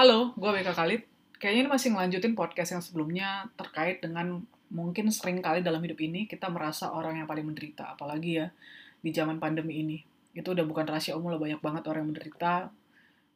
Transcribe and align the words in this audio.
Halo, 0.00 0.32
gue 0.32 0.48
Beka 0.48 0.72
Khalid. 0.72 1.04
Kayaknya 1.36 1.60
ini 1.60 1.68
masih 1.76 1.92
ngelanjutin 1.92 2.32
podcast 2.32 2.72
yang 2.72 2.80
sebelumnya 2.80 3.52
terkait 3.52 4.00
dengan 4.00 4.40
mungkin 4.72 5.12
sering 5.12 5.44
kali 5.44 5.60
dalam 5.60 5.76
hidup 5.84 6.00
ini 6.00 6.24
kita 6.24 6.48
merasa 6.48 6.88
orang 6.88 7.20
yang 7.20 7.28
paling 7.28 7.44
menderita, 7.44 7.92
apalagi 7.92 8.40
ya 8.40 8.48
di 8.96 9.12
zaman 9.12 9.36
pandemi 9.36 9.84
ini. 9.84 10.00
Itu 10.32 10.56
udah 10.56 10.64
bukan 10.64 10.88
rahasia 10.88 11.20
umum 11.20 11.36
lah, 11.36 11.36
banyak 11.36 11.60
banget 11.60 11.84
orang 11.84 12.00
yang 12.00 12.10
menderita, 12.16 12.72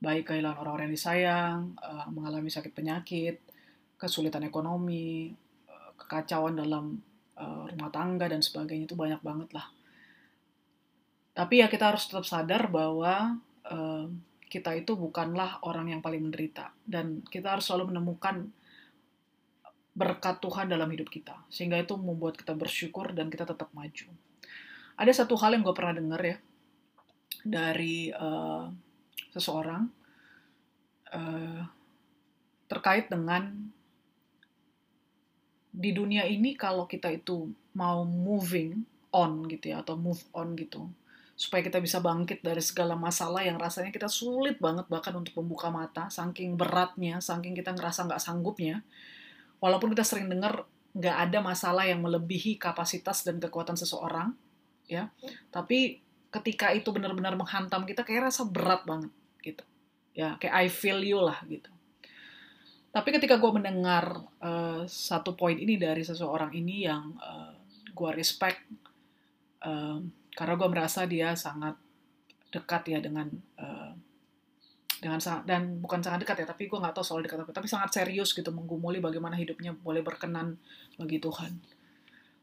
baik 0.01 0.25
kehilangan 0.25 0.57
orang-orang 0.65 0.89
yang 0.89 0.97
disayang, 0.97 1.59
uh, 1.85 2.09
mengalami 2.09 2.49
sakit 2.49 2.73
penyakit, 2.73 3.45
kesulitan 4.01 4.49
ekonomi, 4.49 5.37
uh, 5.69 5.93
kekacauan 6.01 6.57
dalam 6.57 6.97
uh, 7.37 7.69
rumah 7.77 7.93
tangga 7.93 8.25
dan 8.25 8.41
sebagainya 8.41 8.89
itu 8.89 8.97
banyak 8.97 9.21
banget 9.21 9.53
lah. 9.53 9.69
Tapi 11.37 11.61
ya 11.61 11.69
kita 11.69 11.93
harus 11.93 12.09
tetap 12.09 12.25
sadar 12.25 12.73
bahwa 12.73 13.37
kita 14.55 14.71
itu 14.79 14.95
bukanlah 14.95 15.59
orang 15.67 15.91
yang 15.91 15.99
paling 15.99 16.23
menderita 16.23 16.71
dan 16.87 17.27
kita 17.27 17.59
harus 17.59 17.67
selalu 17.67 17.91
menemukan 17.91 18.55
berkat 19.95 20.39
Tuhan 20.39 20.71
dalam 20.71 20.87
hidup 20.95 21.11
kita 21.11 21.35
sehingga 21.51 21.75
itu 21.83 21.99
membuat 21.99 22.39
kita 22.39 22.55
bersyukur 22.55 23.11
dan 23.11 23.27
kita 23.35 23.43
tetap 23.43 23.75
maju. 23.75 24.07
Ada 24.95 25.27
satu 25.27 25.35
hal 25.43 25.59
yang 25.59 25.67
gue 25.67 25.75
pernah 25.75 25.99
dengar 25.99 26.23
ya 26.23 26.39
dari 27.43 28.15
uh, 28.15 28.71
seseorang 29.35 29.91
uh, 31.11 31.63
terkait 32.71 33.11
dengan 33.11 33.51
di 35.75 35.91
dunia 35.91 36.31
ini 36.31 36.55
kalau 36.55 36.87
kita 36.87 37.11
itu 37.11 37.51
mau 37.75 38.07
moving 38.07 38.87
on 39.11 39.51
gitu 39.51 39.75
ya 39.75 39.83
atau 39.83 39.99
move 39.99 40.23
on 40.31 40.55
gitu 40.55 40.87
supaya 41.35 41.67
kita 41.67 41.83
bisa 41.83 41.99
bangkit 41.99 42.47
dari 42.47 42.63
segala 42.63 42.95
masalah 42.95 43.43
yang 43.43 43.59
rasanya 43.59 43.91
kita 43.91 44.07
sulit 44.07 44.63
banget 44.63 44.87
bahkan 44.87 45.11
untuk 45.19 45.35
membuka 45.43 45.67
mata, 45.67 46.07
saking 46.07 46.55
beratnya, 46.55 47.19
saking 47.19 47.59
kita 47.59 47.75
ngerasa 47.75 48.07
nggak 48.07 48.23
sanggupnya. 48.23 48.87
Walaupun 49.59 49.91
kita 49.91 50.07
sering 50.07 50.31
dengar 50.31 50.63
nggak 50.95 51.17
ada 51.31 51.39
masalah 51.43 51.91
yang 51.91 51.99
melebihi 52.07 52.55
kapasitas 52.55 53.27
dan 53.27 53.43
kekuatan 53.43 53.75
seseorang, 53.75 54.31
ya. 54.87 55.11
Tapi 55.51 55.99
ketika 56.31 56.71
itu 56.71 56.95
benar-benar 56.95 57.35
menghantam 57.35 57.83
kita, 57.83 58.07
kayak 58.07 58.31
rasa 58.31 58.47
berat 58.47 58.87
banget, 58.87 59.11
gitu. 59.43 59.67
Ya, 60.15 60.39
kayak 60.39 60.55
I 60.55 60.67
feel 60.71 61.03
you 61.03 61.19
lah, 61.19 61.43
gitu. 61.51 61.67
Tapi 62.95 63.11
ketika 63.11 63.43
gue 63.43 63.51
mendengar 63.51 64.23
uh, 64.39 64.87
satu 64.87 65.35
poin 65.35 65.59
ini 65.59 65.75
dari 65.75 66.07
seseorang 66.07 66.55
ini 66.55 66.87
yang 66.87 67.11
uh, 67.19 67.51
eh, 67.51 67.91
gue 67.91 68.11
respect, 68.15 68.63
uh, 69.67 69.99
karena 70.35 70.55
gue 70.59 70.69
merasa 70.69 71.07
dia 71.07 71.33
sangat 71.39 71.79
dekat 72.51 72.83
ya 72.91 72.99
dengan 73.03 73.27
uh, 73.59 73.95
dengan 74.99 75.19
sangat 75.19 75.47
dan 75.47 75.83
bukan 75.83 76.03
sangat 76.03 76.27
dekat 76.27 76.43
ya 76.43 76.47
tapi 76.47 76.71
gue 76.71 76.79
nggak 76.79 76.95
tahu 76.95 77.05
soal 77.07 77.23
dekat 77.23 77.43
tapi 77.51 77.67
sangat 77.67 77.91
serius 77.95 78.35
gitu 78.35 78.51
menggumuli 78.51 79.03
bagaimana 79.03 79.35
hidupnya 79.39 79.75
boleh 79.75 80.03
berkenan 80.03 80.59
bagi 80.99 81.19
Tuhan. 81.19 81.59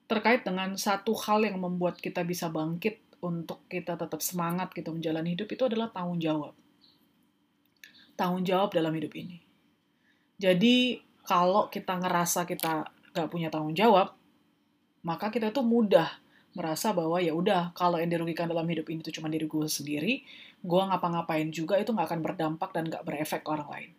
Terkait 0.08 0.44
dengan 0.44 0.76
satu 0.76 1.16
hal 1.16 1.48
yang 1.48 1.56
membuat 1.60 2.00
kita 2.00 2.28
bisa 2.28 2.52
bangkit 2.52 3.00
untuk 3.24 3.64
kita 3.72 3.96
tetap 3.96 4.20
semangat 4.20 4.76
gitu 4.76 4.92
menjalani 4.92 5.38
hidup 5.38 5.48
itu 5.48 5.64
adalah 5.64 5.88
tanggung 5.94 6.20
jawab. 6.20 6.52
Tanggung 8.20 8.44
jawab 8.44 8.76
dalam 8.76 8.92
hidup 8.92 9.16
ini. 9.16 9.40
Jadi 10.36 11.00
kalau 11.24 11.72
kita 11.72 11.96
ngerasa 12.02 12.44
kita 12.50 12.92
nggak 13.16 13.28
punya 13.30 13.48
tanggung 13.52 13.76
jawab 13.78 14.16
maka 15.02 15.34
kita 15.34 15.50
tuh 15.50 15.66
mudah 15.66 16.08
merasa 16.52 16.92
bahwa 16.92 17.18
ya 17.24 17.32
udah 17.32 17.72
kalau 17.72 17.96
yang 18.00 18.12
dirugikan 18.12 18.52
dalam 18.52 18.68
hidup 18.68 18.92
ini 18.92 19.00
itu 19.00 19.16
cuma 19.16 19.32
diri 19.32 19.48
gue 19.48 19.68
sendiri, 19.68 20.14
gue 20.62 20.82
ngapa-ngapain 20.82 21.48
juga 21.50 21.80
itu 21.80 21.96
nggak 21.96 22.08
akan 22.12 22.22
berdampak 22.22 22.70
dan 22.76 22.92
nggak 22.92 23.04
berefek 23.08 23.42
ke 23.48 23.50
orang 23.50 23.70
lain. 23.72 23.92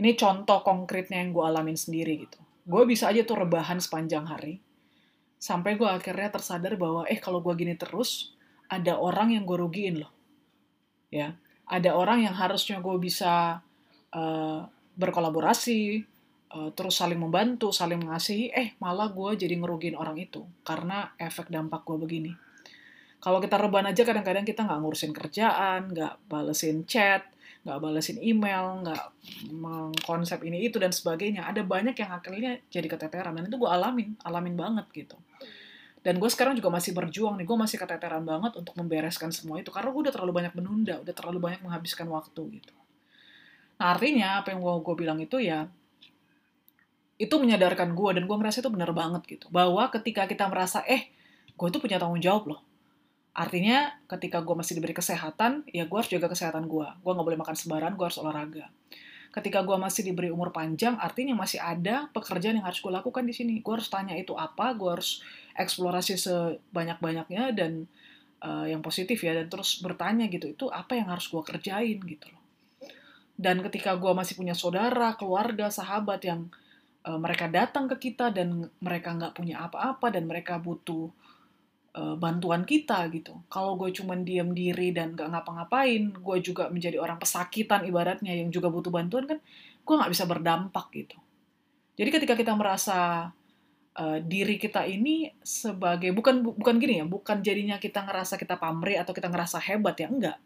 Ini 0.00 0.10
contoh 0.16 0.64
konkretnya 0.64 1.20
yang 1.20 1.36
gue 1.36 1.44
alamin 1.44 1.76
sendiri 1.76 2.24
gitu. 2.24 2.40
Gue 2.64 2.88
bisa 2.88 3.12
aja 3.12 3.20
tuh 3.26 3.44
rebahan 3.44 3.76
sepanjang 3.82 4.24
hari, 4.24 4.64
sampai 5.36 5.76
gue 5.76 5.88
akhirnya 5.88 6.32
tersadar 6.32 6.76
bahwa 6.80 7.04
eh 7.04 7.20
kalau 7.20 7.44
gue 7.44 7.52
gini 7.56 7.76
terus, 7.76 8.32
ada 8.70 8.96
orang 8.96 9.36
yang 9.36 9.44
gue 9.44 9.58
rugiin 9.60 10.00
loh. 10.00 10.12
Ya, 11.10 11.36
ada 11.66 11.98
orang 11.98 12.24
yang 12.24 12.32
harusnya 12.32 12.78
gue 12.78 12.96
bisa 12.96 13.60
uh, 14.14 14.60
berkolaborasi, 14.94 16.06
uh, 16.54 16.70
terus 16.74 16.98
saling 16.98 17.18
membantu, 17.18 17.70
saling 17.70 18.02
mengasihi, 18.02 18.50
eh 18.50 18.74
malah 18.82 19.10
gue 19.10 19.46
jadi 19.46 19.54
ngerugiin 19.58 19.94
orang 19.94 20.18
itu 20.18 20.42
karena 20.66 21.14
efek 21.16 21.48
dampak 21.50 21.86
gue 21.86 21.96
begini. 21.98 22.32
Kalau 23.20 23.36
kita 23.36 23.60
rebahan 23.60 23.92
aja 23.92 24.02
kadang-kadang 24.02 24.48
kita 24.48 24.64
nggak 24.64 24.80
ngurusin 24.80 25.12
kerjaan, 25.12 25.92
nggak 25.92 26.24
balesin 26.24 26.88
chat, 26.88 27.28
nggak 27.68 27.78
balesin 27.78 28.16
email, 28.16 28.80
nggak 28.80 29.02
mengkonsep 29.52 30.40
ini 30.40 30.64
itu 30.64 30.80
dan 30.80 30.88
sebagainya. 30.88 31.44
Ada 31.44 31.60
banyak 31.60 31.92
yang 31.92 32.10
akhirnya 32.16 32.56
jadi 32.72 32.88
keteteran 32.88 33.36
dan 33.36 33.44
itu 33.44 33.60
gue 33.60 33.68
alamin, 33.68 34.16
alamin 34.24 34.56
banget 34.56 34.88
gitu. 34.96 35.16
Dan 36.00 36.16
gue 36.16 36.32
sekarang 36.32 36.56
juga 36.56 36.72
masih 36.72 36.96
berjuang 36.96 37.36
nih, 37.36 37.44
gue 37.44 37.58
masih 37.60 37.76
keteteran 37.76 38.24
banget 38.24 38.56
untuk 38.56 38.72
membereskan 38.72 39.28
semua 39.36 39.60
itu 39.60 39.68
karena 39.68 39.92
gue 39.92 40.08
udah 40.08 40.14
terlalu 40.16 40.32
banyak 40.40 40.56
menunda, 40.56 40.96
udah 41.04 41.12
terlalu 41.12 41.38
banyak 41.44 41.60
menghabiskan 41.60 42.08
waktu 42.08 42.40
gitu. 42.56 42.72
Nah 43.76 43.92
artinya 43.92 44.40
apa 44.40 44.56
yang 44.56 44.64
gue 44.64 44.94
bilang 44.96 45.20
itu 45.20 45.36
ya 45.44 45.68
itu 47.20 47.36
menyadarkan 47.36 47.92
gue 47.92 48.10
dan 48.16 48.24
gue 48.24 48.36
ngerasa 48.40 48.64
itu 48.64 48.72
benar 48.72 48.96
banget 48.96 49.22
gitu. 49.28 49.46
Bahwa 49.52 49.92
ketika 49.92 50.24
kita 50.24 50.48
merasa 50.48 50.80
eh 50.88 51.12
gue 51.52 51.68
tuh 51.68 51.76
punya 51.76 52.00
tanggung 52.00 52.24
jawab 52.24 52.56
loh. 52.56 52.60
Artinya 53.36 54.00
ketika 54.08 54.40
gue 54.40 54.56
masih 54.56 54.80
diberi 54.80 54.96
kesehatan 54.96 55.68
ya 55.68 55.84
gue 55.84 55.96
harus 56.00 56.08
jaga 56.08 56.32
kesehatan 56.32 56.64
gue 56.64 56.88
gue 56.88 57.12
nggak 57.12 57.26
boleh 57.28 57.38
makan 57.38 57.52
sembarangan 57.52 57.94
gue 58.00 58.06
harus 58.08 58.18
olahraga. 58.24 58.66
Ketika 59.30 59.62
gue 59.62 59.76
masih 59.76 60.02
diberi 60.02 60.32
umur 60.32 60.50
panjang 60.50 60.96
artinya 60.96 61.36
masih 61.36 61.60
ada 61.60 62.08
pekerjaan 62.10 62.56
yang 62.56 62.66
harus 62.66 62.80
gue 62.80 62.88
lakukan 62.88 63.22
di 63.28 63.36
sini. 63.36 63.60
Gue 63.60 63.76
harus 63.76 63.92
tanya 63.92 64.16
itu 64.16 64.32
apa 64.32 64.72
gue 64.72 64.88
harus 64.88 65.20
eksplorasi 65.60 66.16
sebanyak 66.16 67.04
banyaknya 67.04 67.52
dan 67.52 67.84
uh, 68.40 68.64
yang 68.64 68.80
positif 68.80 69.20
ya 69.20 69.36
dan 69.36 69.52
terus 69.52 69.84
bertanya 69.84 70.24
gitu 70.32 70.56
itu 70.56 70.72
apa 70.72 70.96
yang 70.96 71.12
harus 71.12 71.28
gue 71.28 71.42
kerjain? 71.44 72.00
gitu 72.00 72.32
loh. 72.32 72.40
Dan 73.36 73.60
ketika 73.60 73.96
gue 74.00 74.12
masih 74.12 74.40
punya 74.40 74.56
saudara 74.56 75.16
keluarga 75.20 75.68
sahabat 75.68 76.24
yang 76.24 76.48
uh, 77.06 77.18
mereka 77.20 77.48
datang 77.48 77.88
ke 77.88 78.10
kita 78.10 78.32
dan 78.32 78.68
mereka 78.80 79.14
nggak 79.16 79.36
punya 79.36 79.64
apa-apa 79.64 80.12
dan 80.12 80.28
mereka 80.28 80.60
butuh 80.60 81.08
uh, 81.96 82.14
bantuan 82.16 82.66
kita 82.68 83.08
gitu. 83.14 83.40
Kalau 83.48 83.76
gue 83.80 83.90
cuma 83.94 84.16
diam 84.18 84.52
diri 84.52 84.92
dan 84.92 85.16
nggak 85.16 85.28
ngapa-ngapain, 85.30 86.12
gue 86.12 86.36
juga 86.44 86.68
menjadi 86.68 87.00
orang 87.00 87.16
pesakitan 87.16 87.86
ibaratnya 87.88 88.36
yang 88.36 88.52
juga 88.52 88.68
butuh 88.68 88.92
bantuan 88.92 89.24
kan, 89.26 89.38
gue 89.84 89.94
nggak 89.94 90.12
bisa 90.12 90.24
berdampak 90.28 90.86
gitu. 90.92 91.16
Jadi 92.00 92.08
ketika 92.16 92.34
kita 92.36 92.52
merasa 92.56 93.28
uh, 93.96 94.18
diri 94.24 94.56
kita 94.56 94.88
ini 94.88 95.28
sebagai 95.44 96.12
bukan 96.16 96.40
bukan 96.56 96.74
gini 96.80 97.00
ya, 97.00 97.04
bukan 97.04 97.44
jadinya 97.44 97.76
kita 97.76 98.04
ngerasa 98.04 98.40
kita 98.40 98.56
pamrih 98.56 99.00
atau 99.00 99.12
kita 99.12 99.28
ngerasa 99.28 99.60
hebat 99.60 99.96
ya 100.00 100.08
enggak. 100.08 100.38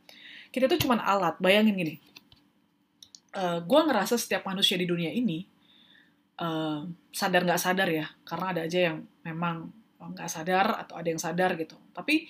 Kita 0.55 0.71
tuh 0.71 0.79
cuma 0.79 1.03
alat. 1.03 1.35
Bayangin 1.43 1.75
gini, 1.75 1.95
uh, 3.35 3.59
gue 3.63 3.81
ngerasa 3.91 4.15
setiap 4.19 4.47
manusia 4.47 4.79
di 4.79 4.87
dunia 4.87 5.11
ini 5.11 5.54
uh, 6.41 6.87
sadar 7.15 7.43
nggak 7.47 7.61
sadar 7.61 7.89
ya 7.91 8.07
karena 8.27 8.47
ada 8.55 8.61
aja 8.67 8.79
yang 8.93 8.97
memang 9.23 9.71
nggak 9.99 10.29
sadar 10.29 10.67
atau 10.85 11.01
ada 11.01 11.09
yang 11.09 11.21
sadar 11.21 11.57
gitu. 11.57 11.77
Tapi 11.97 12.29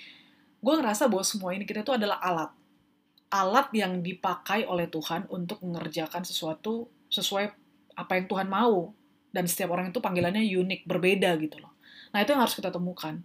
gue 0.63 0.75
ngerasa 0.79 1.11
bahwa 1.11 1.25
semua 1.27 1.51
ini 1.57 1.67
kita 1.67 1.83
itu 1.83 1.93
adalah 1.95 2.23
alat. 2.23 2.51
Alat 3.35 3.69
yang 3.75 3.99
dipakai 3.99 4.63
oleh 4.69 4.87
Tuhan 4.87 5.27
untuk 5.27 5.59
mengerjakan 5.65 6.23
sesuatu 6.23 6.87
sesuai 7.11 7.51
apa 7.99 8.13
yang 8.15 8.27
Tuhan 8.31 8.47
mau. 8.47 8.95
Dan 9.35 9.51
setiap 9.51 9.75
orang 9.75 9.91
itu 9.91 9.99
panggilannya 9.99 10.47
unik 10.47 10.87
berbeda 10.87 11.35
gitu 11.43 11.59
loh. 11.59 11.75
Nah 12.15 12.23
itu 12.23 12.31
yang 12.31 12.47
harus 12.47 12.55
kita 12.55 12.71
temukan. 12.71 13.19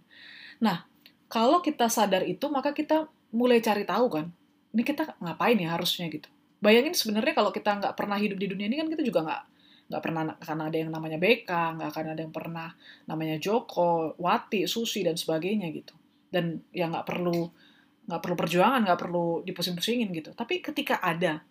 Nah 0.58 0.82
kalau 1.30 1.62
kita 1.62 1.86
sadar 1.86 2.26
itu 2.26 2.50
maka 2.50 2.74
kita 2.74 3.06
mulai 3.30 3.62
cari 3.62 3.86
tahu 3.86 4.10
kan 4.10 4.26
ini 4.74 4.82
kita 4.82 5.18
ngapain 5.22 5.58
ya 5.58 5.74
harusnya 5.74 6.10
gitu. 6.10 6.26
Bayangin 6.58 6.94
sebenarnya 6.94 7.34
kalau 7.34 7.50
kita 7.54 7.78
nggak 7.78 7.94
pernah 7.94 8.18
hidup 8.18 8.38
di 8.38 8.46
dunia 8.50 8.66
ini 8.66 8.76
kan 8.78 8.90
kita 8.90 9.02
juga 9.06 9.22
nggak 9.22 9.42
nggak 9.90 10.02
pernah 10.06 10.22
akan 10.38 10.58
ada 10.70 10.76
yang 10.78 10.94
namanya 10.94 11.18
BK, 11.18 11.50
nggak 11.50 11.88
akan 11.90 12.04
ada 12.14 12.20
yang 12.22 12.30
pernah 12.30 12.70
namanya 13.10 13.42
Joko, 13.42 14.14
Wati, 14.22 14.70
Susi 14.70 15.02
dan 15.02 15.18
sebagainya 15.18 15.66
gitu. 15.74 15.98
Dan 16.30 16.62
ya 16.70 16.86
nggak 16.86 17.10
perlu 17.10 17.50
nggak 18.06 18.22
perlu 18.22 18.36
perjuangan, 18.38 18.86
nggak 18.86 19.00
perlu 19.02 19.42
dipusing-pusingin 19.42 20.14
gitu. 20.14 20.30
Tapi 20.30 20.62
ketika 20.62 21.02
ada 21.02 21.42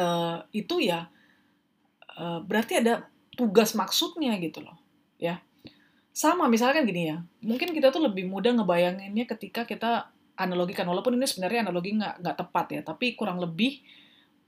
uh, 0.00 0.40
itu 0.56 0.80
ya 0.80 1.12
uh, 2.16 2.40
berarti 2.40 2.80
ada 2.80 3.04
tugas 3.36 3.76
maksudnya 3.76 4.40
gitu 4.40 4.64
loh, 4.64 4.80
ya. 5.20 5.44
Sama 6.16 6.48
misalkan 6.48 6.88
gini 6.88 7.12
ya, 7.12 7.20
mungkin 7.44 7.70
kita 7.70 7.92
tuh 7.92 8.02
lebih 8.02 8.26
mudah 8.26 8.56
ngebayanginnya 8.56 9.28
ketika 9.28 9.68
kita 9.68 10.08
analogikan, 10.40 10.88
walaupun 10.88 11.20
ini 11.20 11.28
sebenarnya 11.28 11.68
analogi 11.68 11.94
nggak 11.94 12.24
nggak 12.24 12.36
tepat 12.36 12.66
ya, 12.72 12.80
tapi 12.80 13.12
kurang 13.12 13.44
lebih 13.44 13.84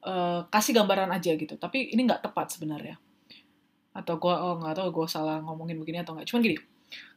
uh, 0.07 0.47
kasih 0.51 0.77
gambaran 0.77 1.11
aja 1.11 1.35
gitu 1.35 1.55
tapi 1.59 1.91
ini 1.95 2.07
nggak 2.07 2.27
tepat 2.31 2.55
sebenarnya 2.59 2.99
atau 3.93 4.17
gue 4.17 4.33
oh 4.33 4.57
nggak 4.63 4.75
tahu 4.79 4.89
gue 5.03 5.07
salah 5.09 5.39
ngomongin 5.45 5.77
begini 5.77 6.01
atau 6.01 6.17
nggak 6.17 6.29
cuman 6.29 6.41
gini 6.41 6.57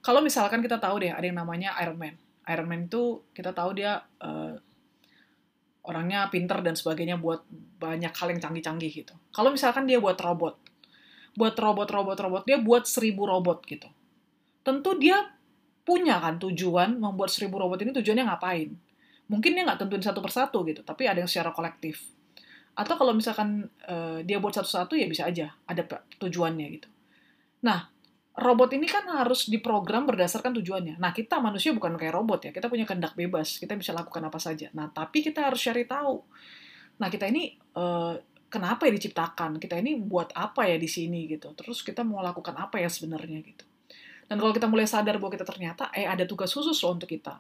kalau 0.04 0.20
misalkan 0.24 0.60
kita 0.60 0.80
tahu 0.80 1.04
deh 1.04 1.12
ada 1.12 1.24
yang 1.24 1.40
namanya 1.40 1.76
Iron 1.84 2.00
Man 2.00 2.16
Iron 2.46 2.68
Man 2.70 2.86
itu 2.86 3.26
kita 3.34 3.52
tahu 3.56 3.80
dia 3.80 4.06
uh, 4.22 4.54
orangnya 5.86 6.28
pinter 6.34 6.60
dan 6.66 6.74
sebagainya 6.74 7.22
buat 7.22 7.46
banyak 7.78 8.12
hal 8.12 8.28
yang 8.34 8.42
canggih-canggih 8.42 8.92
gitu. 9.06 9.14
Kalau 9.30 9.54
misalkan 9.54 9.86
dia 9.86 10.02
buat 10.02 10.18
robot, 10.18 10.58
buat 11.38 11.54
robot-robot-robot, 11.54 12.44
dia 12.50 12.58
buat 12.58 12.90
seribu 12.90 13.30
robot 13.30 13.62
gitu. 13.70 13.88
Tentu 14.66 14.98
dia 14.98 15.22
punya 15.86 16.18
kan 16.18 16.42
tujuan 16.42 16.98
membuat 16.98 17.30
seribu 17.30 17.62
robot 17.62 17.86
ini 17.86 17.94
tujuannya 17.94 18.26
ngapain. 18.26 18.70
Mungkin 19.30 19.52
dia 19.54 19.64
nggak 19.66 19.86
tentuin 19.86 20.02
satu 20.02 20.22
persatu 20.22 20.66
gitu, 20.66 20.82
tapi 20.82 21.06
ada 21.06 21.22
yang 21.22 21.30
secara 21.30 21.54
kolektif. 21.54 22.02
Atau 22.76 23.00
kalau 23.00 23.16
misalkan 23.16 23.72
uh, 23.88 24.20
dia 24.22 24.38
buat 24.44 24.52
satu-satu 24.52 25.00
ya 25.00 25.08
bisa 25.08 25.28
aja 25.28 25.56
ada 25.64 25.88
tujuannya 26.20 26.68
gitu. 26.76 26.90
Nah, 27.64 27.88
robot 28.36 28.76
ini 28.76 28.84
kan 28.86 29.08
harus 29.08 29.48
diprogram 29.48 30.04
berdasarkan 30.04 30.52
tujuannya. 30.60 31.00
Nah, 31.00 31.16
kita 31.16 31.40
manusia 31.40 31.72
bukan 31.72 31.96
kayak 31.96 32.14
robot 32.14 32.40
ya. 32.48 32.52
Kita 32.52 32.68
punya 32.68 32.84
kehendak 32.84 33.16
bebas. 33.16 33.58
Kita 33.58 33.80
bisa 33.80 33.96
lakukan 33.96 34.28
apa 34.28 34.38
saja. 34.38 34.68
Nah, 34.76 34.92
tapi 34.92 35.24
kita 35.24 35.48
harus 35.48 35.64
cari 35.64 35.88
tahu. 35.88 36.20
Nah, 37.00 37.08
kita 37.08 37.32
ini 37.32 37.56
uh, 37.80 38.20
kenapa 38.52 38.92
ya 38.92 38.92
diciptakan? 38.92 39.56
Kita 39.58 39.80
ini 39.80 39.96
buat 39.96 40.36
apa 40.36 40.68
ya 40.68 40.76
di 40.76 40.92
sini 40.92 41.32
gitu. 41.32 41.56
Terus 41.56 41.80
kita 41.80 42.04
mau 42.04 42.20
lakukan 42.20 42.60
apa 42.60 42.84
ya 42.84 42.92
sebenarnya 42.92 43.40
gitu. 43.40 43.64
Dan 44.28 44.36
kalau 44.42 44.52
kita 44.52 44.68
mulai 44.68 44.90
sadar 44.90 45.16
bahwa 45.16 45.32
kita 45.32 45.48
ternyata 45.48 45.94
eh 45.96 46.04
ada 46.04 46.28
tugas 46.28 46.50
khusus 46.50 46.76
loh 46.82 46.98
untuk 46.98 47.08
kita 47.08 47.40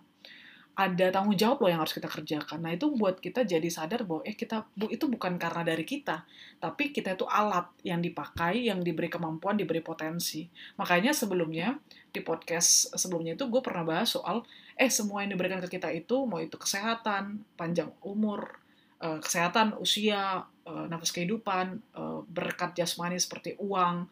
ada 0.75 1.07
tanggung 1.07 1.39
jawab 1.39 1.63
loh 1.63 1.71
yang 1.71 1.79
harus 1.79 1.95
kita 1.95 2.11
kerjakan. 2.11 2.59
Nah, 2.59 2.75
itu 2.75 2.91
buat 2.91 3.23
kita 3.23 3.47
jadi 3.47 3.63
sadar 3.71 4.03
bahwa 4.03 4.27
eh 4.27 4.35
kita 4.35 4.67
bu, 4.75 4.91
itu 4.91 5.07
bukan 5.07 5.39
karena 5.39 5.63
dari 5.63 5.87
kita, 5.87 6.27
tapi 6.59 6.91
kita 6.91 7.15
itu 7.15 7.23
alat 7.23 7.71
yang 7.87 8.03
dipakai, 8.03 8.67
yang 8.67 8.83
diberi 8.83 9.07
kemampuan, 9.07 9.55
diberi 9.55 9.79
potensi. 9.79 10.43
Makanya 10.75 11.15
sebelumnya 11.15 11.79
di 12.11 12.19
podcast 12.19 12.91
sebelumnya 12.91 13.39
itu 13.39 13.47
gue 13.47 13.61
pernah 13.63 13.87
bahas 13.87 14.11
soal 14.11 14.43
eh 14.75 14.91
semua 14.91 15.23
yang 15.23 15.31
diberikan 15.31 15.63
ke 15.63 15.79
kita 15.79 15.87
itu 15.95 16.27
mau 16.27 16.43
itu 16.43 16.59
kesehatan, 16.59 17.39
panjang 17.55 17.95
umur, 18.03 18.59
eh, 18.99 19.19
kesehatan, 19.23 19.79
usia, 19.79 20.43
eh, 20.67 20.85
nafas 20.91 21.15
kehidupan, 21.15 21.79
eh, 21.95 22.19
berkat 22.27 22.75
jasmani 22.75 23.15
seperti 23.15 23.55
uang, 23.63 24.11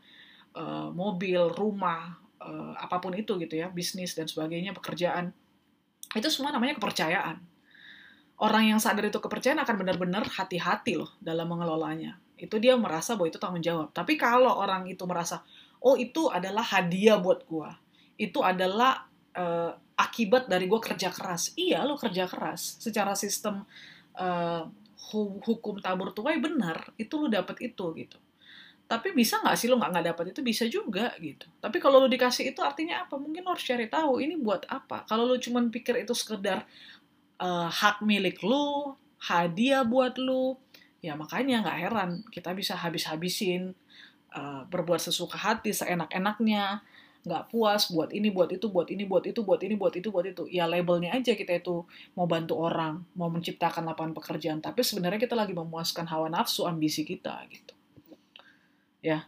mobil, 0.94 1.50
rumah, 1.50 2.13
apa 2.77 3.01
pun 3.01 3.18
itu 3.18 3.42
gitu 3.42 3.57
ya, 3.57 3.74
bisnis 3.74 4.13
dan 4.13 4.30
sebagainya, 4.30 4.69
pekerjaan 4.77 5.33
itu 6.18 6.30
semua 6.30 6.54
namanya 6.54 6.77
kepercayaan. 6.77 7.38
Orang 8.42 8.63
yang 8.65 8.80
sadar 8.81 9.07
itu 9.07 9.21
kepercayaan 9.21 9.62
akan 9.62 9.75
benar-benar 9.80 10.25
hati-hati 10.25 10.98
loh 11.00 11.13
dalam 11.21 11.48
mengelolanya. 11.48 12.18
Itu 12.36 12.57
dia 12.60 12.75
merasa 12.75 13.13
bahwa 13.15 13.30
itu 13.30 13.39
tanggung 13.39 13.63
jawab. 13.63 13.94
Tapi 13.94 14.18
kalau 14.19 14.51
orang 14.57 14.89
itu 14.89 15.06
merasa, 15.06 15.45
oh 15.80 15.95
itu 15.95 16.27
adalah 16.27 16.65
hadiah 16.65 17.21
buat 17.21 17.45
gua, 17.48 17.77
itu 18.19 18.42
adalah 18.42 19.07
uh, 19.38 19.71
akibat 19.95 20.50
dari 20.50 20.65
gua 20.65 20.81
kerja 20.81 21.13
keras. 21.13 21.54
Iya 21.56 21.86
lo 21.86 21.95
kerja 21.95 22.25
keras. 22.27 22.81
Secara 22.81 23.13
sistem 23.13 23.63
uh, 24.18 24.66
hukum 25.45 25.77
tabur 25.77 26.12
tuai 26.12 26.42
benar, 26.42 26.89
itu 26.98 27.16
lo 27.21 27.30
dapet 27.30 27.62
itu 27.62 27.86
gitu 27.95 28.18
tapi 28.94 29.10
bisa 29.10 29.42
nggak 29.42 29.57
sih 29.57 29.66
lo 29.66 29.81
nggak 29.81 29.90
nggak 29.90 30.06
dapat 30.13 30.25
itu? 30.30 30.40
Bisa 30.45 30.63
juga 30.69 31.10
gitu. 31.18 31.50
Tapi 31.57 31.81
kalau 31.81 31.98
lo 31.98 32.06
dikasih 32.06 32.54
itu 32.54 32.62
artinya 32.62 33.01
apa? 33.01 33.18
Mungkin 33.18 33.42
lo 33.42 33.57
harus 33.57 33.66
cari 33.66 33.90
tahu 33.90 34.22
ini 34.22 34.38
buat 34.38 34.69
apa? 34.69 35.01
Kalau 35.10 35.25
lo 35.25 35.42
cuma 35.42 35.66
pikir 35.66 36.06
itu 36.06 36.13
sekedar 36.13 36.62
uh, 37.42 37.69
hak 37.74 38.06
milik 38.06 38.45
lo 38.45 38.94
hadiah 39.18 39.81
buat 39.81 40.22
lo 40.22 40.62
ya 41.01 41.18
makanya 41.18 41.66
nggak 41.66 41.78
heran. 41.81 42.10
Kita 42.30 42.54
bisa 42.54 42.78
habis-habisin 42.78 43.74
uh, 44.38 44.62
berbuat 44.69 45.01
sesuka 45.01 45.42
hati 45.42 45.74
seenak-enaknya. 45.74 46.86
Nggak 47.25 47.50
puas 47.50 47.90
buat 47.90 48.13
ini 48.13 48.30
buat 48.30 48.54
itu 48.54 48.69
buat 48.69 48.94
ini 48.94 49.10
buat 49.10 49.25
itu 49.25 49.42
buat 49.42 49.62
ini 49.66 49.74
buat 49.74 49.94
itu 49.98 50.13
buat 50.13 50.25
itu. 50.30 50.44
Ya 50.54 50.69
labelnya 50.69 51.18
aja 51.18 51.34
kita 51.34 51.57
itu 51.57 51.81
mau 52.13 52.30
bantu 52.30 52.62
orang 52.62 53.01
mau 53.18 53.34
menciptakan 53.34 53.90
lapangan 53.90 54.13
pekerjaan. 54.13 54.62
Tapi 54.62 54.86
sebenarnya 54.86 55.18
kita 55.18 55.34
lagi 55.34 55.57
memuaskan 55.57 56.06
hawa 56.06 56.30
nafsu 56.30 56.69
ambisi 56.69 57.01
kita 57.01 57.42
gitu 57.50 57.74
ya 59.03 59.27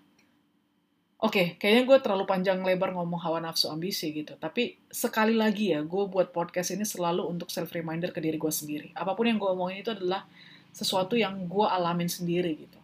Oke, 1.25 1.31
okay, 1.42 1.48
kayaknya 1.57 1.83
gue 1.88 1.98
terlalu 2.04 2.27
panjang 2.27 2.60
lebar 2.60 2.92
ngomong 2.92 3.18
hawa 3.24 3.39
nafsu 3.39 3.72
ambisi 3.72 4.12
gitu. 4.12 4.36
Tapi 4.36 4.77
sekali 4.92 5.31
lagi 5.31 5.72
ya, 5.72 5.80
gue 5.80 6.04
buat 6.12 6.36
podcast 6.36 6.75
ini 6.75 6.83
selalu 6.83 7.24
untuk 7.24 7.48
self 7.48 7.72
reminder 7.72 8.12
ke 8.12 8.19
diri 8.19 8.36
gue 8.36 8.51
sendiri. 8.51 8.92
Apa 8.92 9.16
pun 9.16 9.25
yang 9.25 9.39
gue 9.39 9.48
omongin 9.48 9.80
itu 9.80 9.95
adalah 9.95 10.27
sesuatu 10.75 11.16
yang 11.16 11.48
gue 11.48 11.66
alamin 11.66 12.12
sendiri 12.12 12.68
gitu. 12.68 12.77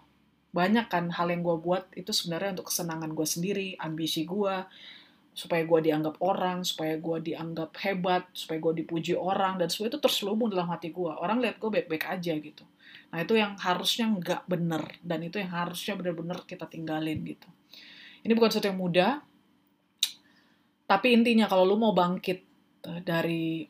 Banyak 0.55 0.88
kan 0.88 1.11
hal 1.11 1.27
yang 1.27 1.43
gue 1.43 1.59
buat 1.59 1.91
itu 1.91 2.15
sebenarnya 2.15 2.55
untuk 2.55 2.71
kesenangan 2.71 3.11
gue 3.11 3.27
sendiri, 3.27 3.67
ambisi 3.77 4.23
gue, 4.23 4.55
supaya 5.35 5.67
gue 5.67 5.79
dianggap 5.91 6.15
orang, 6.23 6.63
supaya 6.63 6.95
gue 6.95 7.17
dianggap 7.35 7.75
hebat, 7.83 8.25
supaya 8.31 8.63
gue 8.63 8.83
dipuji 8.83 9.11
orang, 9.11 9.59
dan 9.59 9.67
semua 9.67 9.91
itu 9.91 9.99
terselubung 9.99 10.47
dalam 10.47 10.71
hati 10.71 10.95
gue. 10.95 11.11
Orang 11.11 11.44
lihat 11.44 11.59
gue 11.59 11.67
baik-baik 11.67 12.07
aja 12.07 12.33
gitu. 12.35 12.63
Nah 13.11 13.19
itu 13.19 13.35
yang 13.35 13.59
harusnya 13.59 14.07
nggak 14.07 14.47
bener 14.47 14.83
dan 15.03 15.19
itu 15.21 15.38
yang 15.38 15.51
harusnya 15.51 15.99
bener-bener 15.99 16.39
kita 16.47 16.63
tinggalin 16.65 17.19
gitu. 17.27 17.49
Ini 18.21 18.31
bukan 18.38 18.49
sesuatu 18.53 18.69
yang 18.69 18.79
mudah, 18.79 19.19
tapi 20.85 21.15
intinya 21.15 21.47
kalau 21.47 21.63
lu 21.63 21.75
mau 21.79 21.91
bangkit 21.91 22.39
eh, 22.88 23.01
dari 23.03 23.65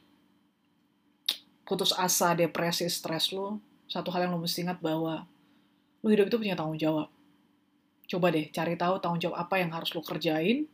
putus 1.65 1.95
asa, 1.95 2.35
depresi, 2.35 2.91
stres 2.91 3.31
lu, 3.31 3.55
satu 3.87 4.11
hal 4.11 4.27
yang 4.27 4.35
lu 4.35 4.43
mesti 4.43 4.67
ingat 4.67 4.83
bahwa 4.83 5.23
lu 6.03 6.07
hidup 6.11 6.27
itu 6.27 6.37
punya 6.41 6.57
tanggung 6.57 6.75
jawab. 6.75 7.07
Coba 8.11 8.27
deh 8.27 8.51
cari 8.51 8.75
tahu 8.75 8.99
tanggung 8.99 9.23
jawab 9.23 9.37
apa 9.47 9.55
yang 9.61 9.71
harus 9.71 9.95
lu 9.95 10.03
kerjain, 10.03 10.67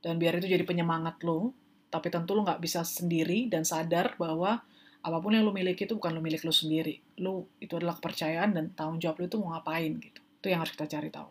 dan 0.00 0.22
biar 0.22 0.38
itu 0.38 0.46
jadi 0.46 0.62
penyemangat 0.62 1.18
lu, 1.26 1.50
tapi 1.90 2.08
tentu 2.14 2.38
lu 2.38 2.46
nggak 2.46 2.62
bisa 2.62 2.86
sendiri 2.86 3.50
dan 3.50 3.66
sadar 3.66 4.14
bahwa 4.14 4.62
apa 5.00 5.16
pun 5.20 5.32
yang 5.32 5.48
lu 5.48 5.52
miliki 5.52 5.88
itu 5.88 5.96
bukan 5.96 6.12
lu 6.12 6.20
milik 6.20 6.44
lu 6.44 6.52
sendiri. 6.52 7.00
Lu 7.20 7.48
itu 7.56 7.72
adalah 7.76 7.96
kepercayaan 7.96 8.52
dan 8.52 8.64
tanggung 8.76 9.00
jawab 9.00 9.24
lu 9.24 9.26
itu 9.28 9.36
mau 9.40 9.56
ngapain 9.56 9.96
gitu. 9.96 10.20
Itu 10.20 10.46
yang 10.52 10.60
harus 10.64 10.72
kita 10.76 10.86
cari 10.88 11.08
tahu. 11.08 11.28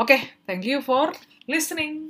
Oke, 0.00 0.16
okay, 0.16 0.20
thank 0.48 0.64
you 0.64 0.80
for 0.80 1.12
listening. 1.48 2.09